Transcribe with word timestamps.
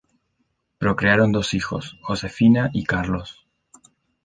Procrearon 0.79 1.31
dos 1.31 1.53
hijos: 1.53 1.99
Josefina 2.01 2.71
y 2.73 2.85
Carlos. 2.85 3.45